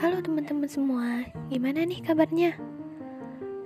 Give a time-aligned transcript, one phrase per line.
[0.00, 2.56] Halo teman-teman semua, gimana nih kabarnya?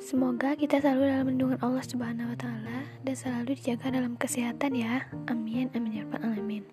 [0.02, 5.06] Semoga kita selalu dalam lindungan Allah Subhanahu wa taala dan selalu dijaga dalam kesehatan ya.
[5.30, 6.66] Amin amin ya rabbal alamin.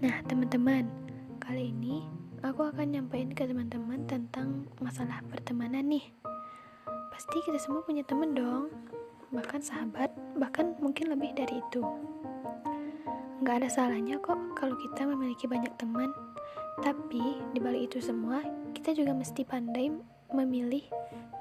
[0.00, 0.88] Nah, teman-teman,
[1.44, 2.08] kali ini
[2.40, 6.08] aku akan nyampaikan ke teman-teman tentang masalah pertemanan nih.
[7.12, 8.72] Pasti kita semua punya teman dong,
[9.28, 10.08] bahkan sahabat,
[10.40, 11.84] bahkan mungkin lebih dari itu.
[13.44, 16.08] Nggak ada salahnya kok kalau kita memiliki banyak teman
[16.80, 18.44] tapi di balik itu semua,
[18.76, 19.88] kita juga mesti pandai
[20.34, 20.84] memilih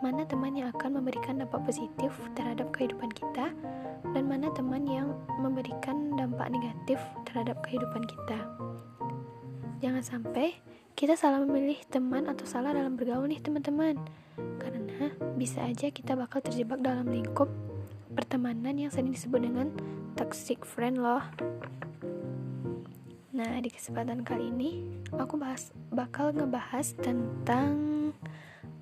[0.03, 3.51] mana teman yang akan memberikan dampak positif terhadap kehidupan kita
[4.13, 8.39] dan mana teman yang memberikan dampak negatif terhadap kehidupan kita.
[9.83, 10.55] Jangan sampai
[10.95, 13.99] kita salah memilih teman atau salah dalam bergaul nih teman-teman.
[14.59, 17.51] Karena bisa aja kita bakal terjebak dalam lingkup
[18.15, 19.75] pertemanan yang sering disebut dengan
[20.15, 21.23] toxic friend loh.
[23.35, 24.79] Nah, di kesempatan kali ini
[25.11, 27.75] aku bahas bakal ngebahas tentang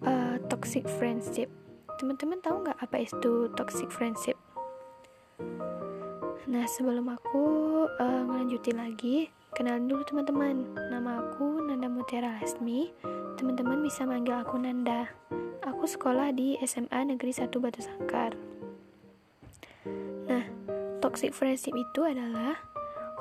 [0.06, 1.50] uh, toxic friendship.
[1.98, 4.38] Teman-teman tahu nggak apa itu toxic friendship?
[6.46, 7.46] Nah, sebelum aku
[7.98, 10.70] uh, ngelanjutin lagi, kenalin dulu teman-teman.
[10.78, 12.94] Nama aku Nanda Mutiara Lasmi.
[13.42, 15.10] Teman-teman bisa manggil aku Nanda.
[15.66, 18.38] Aku sekolah di SMA Negeri 1 Batu Sangkar.
[20.30, 20.46] Nah,
[21.02, 22.73] toxic friendship itu adalah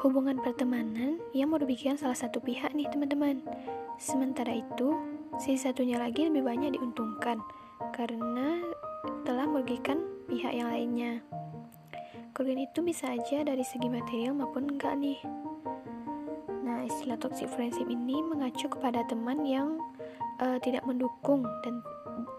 [0.02, 3.38] hubungan pertemanan yang merugikan salah satu pihak nih teman-teman.
[4.02, 4.98] Sementara itu,
[5.38, 7.38] si satunya lagi lebih banyak diuntungkan
[7.94, 8.58] karena
[9.22, 11.22] telah merugikan pihak yang lainnya.
[12.34, 15.22] Kerugian itu bisa aja dari segi material maupun enggak nih.
[16.66, 19.78] Nah, istilah toxic friendship ini mengacu kepada teman yang
[20.42, 21.78] uh, tidak mendukung dan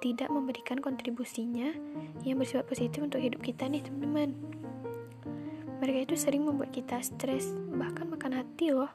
[0.04, 1.72] tidak memberikan kontribusinya
[2.28, 4.53] yang bersifat positif untuk hidup kita nih teman-teman.
[5.84, 8.88] Mereka itu sering membuat kita stres, bahkan makan hati loh.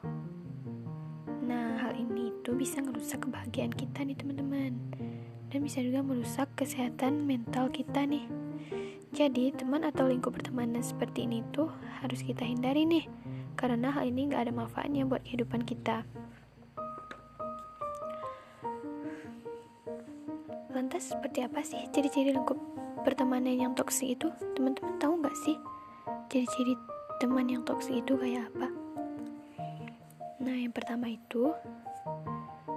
[1.45, 4.73] Nah, hal ini itu bisa merusak kebahagiaan kita nih teman-teman.
[5.53, 8.25] Dan bisa juga merusak kesehatan mental kita nih.
[9.13, 11.69] Jadi, teman atau lingkup pertemanan seperti ini tuh
[12.01, 13.05] harus kita hindari nih.
[13.53, 16.09] Karena hal ini gak ada manfaatnya buat kehidupan kita.
[20.73, 22.57] Lantas seperti apa sih ciri-ciri lingkup
[23.05, 24.33] pertemanan yang toksik itu?
[24.57, 25.53] Teman-teman tahu nggak sih?
[26.29, 26.77] Ciri-ciri
[27.17, 28.69] teman yang toksik itu kayak apa?
[30.39, 31.49] Nah, yang pertama itu,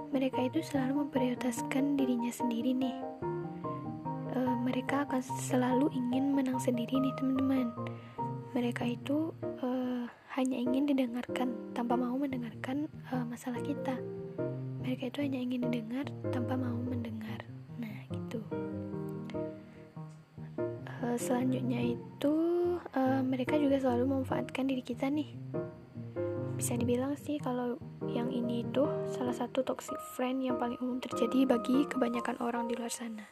[0.09, 2.97] mereka itu selalu memprioritaskan dirinya sendiri nih.
[4.33, 7.69] E, mereka akan selalu ingin menang sendiri nih, teman-teman.
[8.57, 9.29] Mereka itu
[9.61, 9.69] e,
[10.33, 14.01] hanya ingin didengarkan tanpa mau mendengarkan e, masalah kita.
[14.81, 17.45] Mereka itu hanya ingin didengar tanpa mau mendengar.
[17.77, 18.41] Nah, gitu.
[20.89, 22.52] E, selanjutnya itu
[22.97, 25.33] uh, mereka juga selalu memanfaatkan diri kita nih.
[26.53, 27.75] Bisa dibilang sih kalau
[28.13, 32.77] yang ini itu salah satu toxic friend yang paling umum terjadi bagi kebanyakan orang di
[32.77, 33.25] luar sana.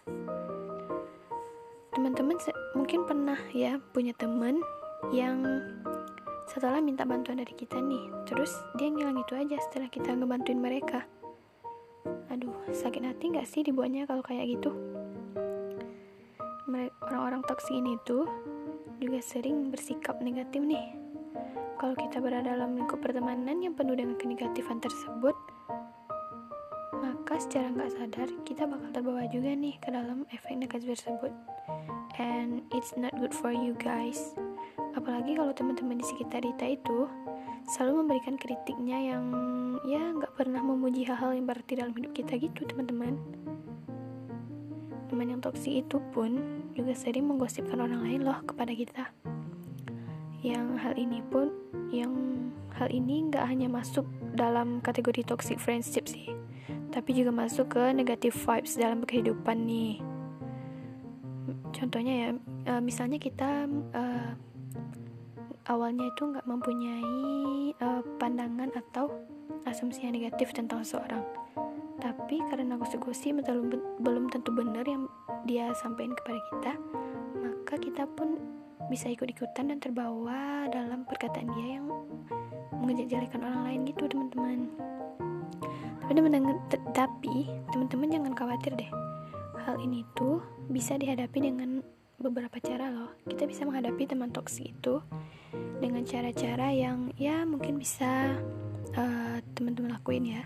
[1.94, 2.40] Teman-teman
[2.74, 4.58] mungkin pernah ya punya teman
[5.14, 5.44] yang
[6.50, 11.06] setelah minta bantuan dari kita nih terus dia ngilang itu aja setelah kita ngebantuin mereka.
[12.34, 14.74] Aduh sakit hati nggak sih dibuatnya kalau kayak gitu?
[17.12, 18.24] Orang-orang toksik ini tuh
[19.02, 20.94] juga sering bersikap negatif nih.
[21.82, 25.34] Kalau kita berada dalam lingkup pertemanan yang penuh dengan kenegatifan tersebut,
[27.02, 31.34] maka secara nggak sadar kita bakal terbawa juga nih ke dalam efek negatif tersebut.
[32.22, 34.38] And it's not good for you guys.
[34.94, 37.10] Apalagi kalau teman-teman di sekitar kita itu
[37.66, 39.26] selalu memberikan kritiknya yang
[39.82, 43.18] ya nggak pernah memuji hal-hal yang berarti dalam hidup kita gitu teman-teman.
[45.10, 49.14] Teman yang toksik itu pun juga sering menggosipkan orang lain loh kepada kita.
[50.42, 51.54] Yang hal ini pun,
[51.94, 52.14] yang
[52.74, 56.34] hal ini nggak hanya masuk dalam kategori toxic friendship sih,
[56.90, 60.02] tapi juga masuk ke negative vibes dalam kehidupan nih.
[61.70, 62.30] Contohnya ya,
[62.74, 64.34] uh, misalnya kita uh,
[65.70, 69.14] awalnya itu nggak mempunyai uh, pandangan atau
[69.70, 71.22] asumsi yang negatif tentang seseorang
[72.02, 73.70] tapi karena gosip-gosip belum
[74.02, 75.06] belum tentu benar yang
[75.46, 76.74] dia sampaikan kepada kita
[77.42, 78.38] maka kita pun
[78.92, 81.88] bisa ikut-ikutan dan terbawa dalam perkataan dia yang
[82.82, 84.68] mengejek-jelekan orang lain gitu teman-teman.
[86.04, 86.58] Tapi teman-teman
[86.92, 88.92] tapi teman-teman jangan khawatir deh.
[89.64, 91.80] Hal ini tuh bisa dihadapi dengan
[92.20, 93.16] beberapa cara loh.
[93.24, 95.00] Kita bisa menghadapi teman toksik itu
[95.80, 98.36] dengan cara-cara yang ya mungkin bisa
[98.98, 100.44] uh, teman-teman lakuin ya.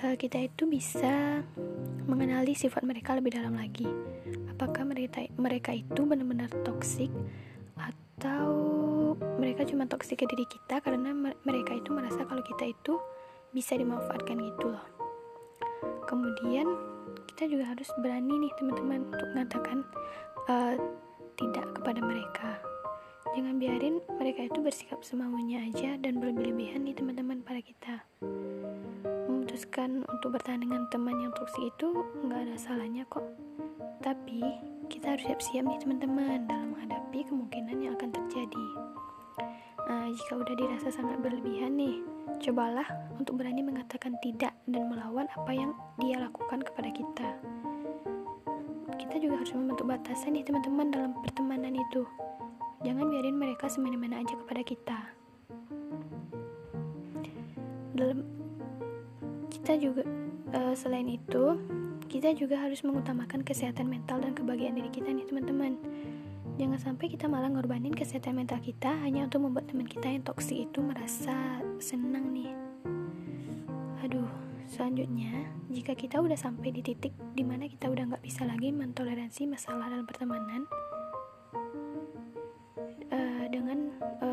[0.00, 1.44] Uh, kita itu bisa
[2.06, 3.88] mengenali sifat mereka lebih dalam lagi.
[4.52, 7.10] Apakah mereka mereka itu benar-benar toksik
[7.76, 8.52] atau
[9.40, 11.10] mereka cuma toksik ke diri kita karena
[11.44, 13.00] mereka itu merasa kalau kita itu
[13.50, 14.86] bisa dimanfaatkan gitu loh.
[16.06, 16.66] kemudian
[17.30, 19.78] kita juga harus berani nih teman-teman untuk mengatakan
[20.50, 20.74] uh,
[21.38, 22.58] tidak kepada mereka
[23.32, 27.94] jangan biarin mereka itu bersikap semaunya aja dan berlebih-lebihan nih teman-teman pada kita
[29.60, 31.92] memutuskan untuk bertahan dengan teman yang toksik itu
[32.24, 33.28] nggak ada salahnya kok.
[34.00, 34.40] Tapi
[34.88, 38.66] kita harus siap-siap nih teman-teman dalam menghadapi kemungkinan yang akan terjadi.
[39.84, 42.00] Nah jika udah dirasa sangat berlebihan nih
[42.40, 42.88] cobalah
[43.20, 47.28] untuk berani mengatakan tidak dan melawan apa yang dia lakukan kepada kita.
[48.96, 52.08] Kita juga harus membentuk batasan nih teman-teman dalam pertemanan itu.
[52.80, 54.98] Jangan biarin mereka semena-mena aja kepada kita.
[57.92, 58.39] Dalam
[59.70, 60.02] kita juga
[60.50, 61.54] uh, selain itu,
[62.10, 65.78] kita juga harus mengutamakan kesehatan mental dan kebahagiaan diri kita nih teman-teman.
[66.58, 70.66] Jangan sampai kita malah ngorbanin kesehatan mental kita hanya untuk membuat teman kita yang toksik
[70.66, 72.50] itu merasa senang nih.
[74.02, 74.26] Aduh,
[74.66, 79.46] selanjutnya, jika kita udah sampai di titik di mana kita udah nggak bisa lagi mentoleransi
[79.46, 80.66] masalah dalam pertemanan,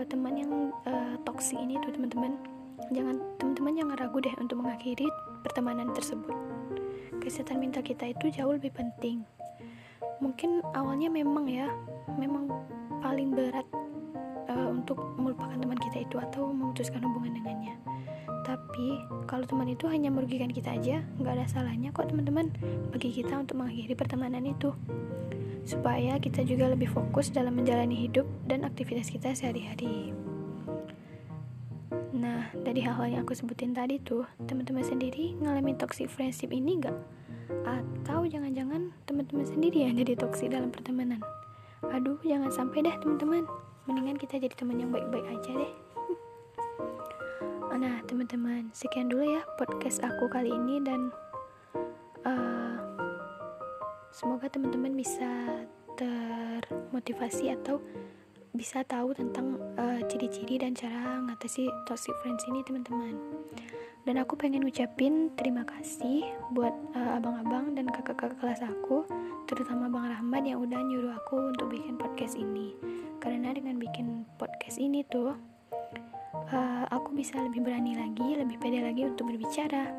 [0.07, 0.51] teman yang
[0.87, 2.36] uh, toksik ini tuh teman-teman
[3.97, 5.09] ragu deh untuk mengakhiri
[5.41, 6.33] pertemanan tersebut.
[7.17, 9.25] Kesehatan mental kita itu jauh lebih penting.
[10.21, 11.67] Mungkin awalnya memang ya
[12.15, 12.49] memang
[13.01, 13.65] paling berat
[14.49, 17.75] uh, untuk melupakan teman kita itu atau memutuskan hubungan dengannya.
[18.47, 22.47] Tapi kalau teman itu hanya merugikan kita aja nggak ada salahnya kok teman-teman
[22.95, 24.71] bagi kita untuk mengakhiri pertemanan itu.
[25.67, 30.15] Supaya kita juga lebih fokus dalam menjalani hidup dan aktivitas kita sehari-hari.
[32.17, 36.97] Nah, dari hal-hal yang aku sebutin tadi tuh, teman-teman sendiri ngalamin toxic friendship ini gak?
[37.63, 41.21] Atau jangan-jangan teman-teman sendiri yang jadi toxic dalam pertemanan?
[41.93, 43.45] Aduh, jangan sampai deh teman-teman.
[43.85, 45.73] Mendingan kita jadi teman yang baik-baik aja deh.
[47.77, 51.13] Nah, teman-teman, sekian dulu ya podcast aku kali ini dan
[52.25, 52.57] uh,
[54.09, 55.29] Semoga teman-teman bisa
[55.93, 57.77] termotivasi atau
[58.49, 63.15] bisa tahu tentang uh, ciri-ciri dan cara ngatasi toxic friends ini teman-teman.
[64.07, 66.23] Dan aku pengen ucapin terima kasih
[66.55, 69.03] buat uh, abang-abang dan kakak-kakak kelas aku,
[69.51, 72.71] terutama Bang Rahmat yang udah nyuruh aku untuk bikin podcast ini.
[73.19, 75.35] Karena dengan bikin podcast ini tuh,
[76.55, 79.91] uh, aku bisa lebih berani lagi, lebih pede lagi untuk berbicara.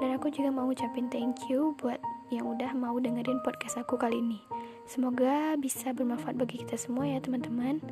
[0.00, 2.00] Dan aku juga mau ucapin thank you buat
[2.32, 4.40] yang udah mau dengerin podcast aku kali ini.
[4.88, 7.84] Semoga bisa bermanfaat bagi kita semua ya teman-teman,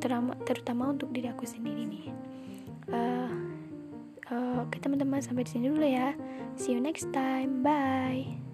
[0.00, 2.06] terutama, terutama untuk diri aku sendiri nih.
[2.90, 3.30] Uh,
[4.32, 6.12] uh, oke teman-teman sampai di sini dulu ya.
[6.58, 7.62] See you next time.
[7.62, 8.49] Bye.